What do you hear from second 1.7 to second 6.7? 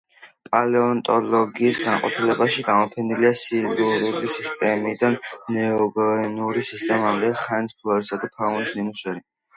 განყოფილებაში გამოფენილია სილურული სისტემიდან ნეოგენურ